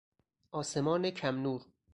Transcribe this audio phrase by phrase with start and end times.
[0.51, 1.65] آسمان کمنور